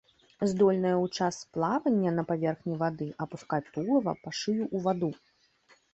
Здольныя 0.51 0.93
ў 0.99 1.07
час 1.17 1.35
плавання 1.57 2.13
на 2.17 2.23
паверхні 2.31 2.75
вады 2.81 3.07
апускаць 3.27 3.63
тулава 3.77 4.11
па 4.25 4.29
шыю 4.39 4.61
ў 4.65 4.77
ваду. 4.87 5.11